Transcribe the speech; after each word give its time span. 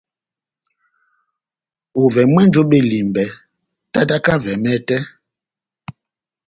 Ovɛ 2.01 2.21
mwɛ́nji 2.31 2.57
ó 2.61 2.65
Belimbè, 2.69 3.25
tátáka 3.93 4.33
ovɛ 4.37 4.53
mɛtɛ, 4.63 4.97